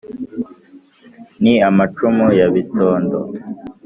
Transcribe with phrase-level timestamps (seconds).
[1.41, 3.17] ni amacumu ya bitondo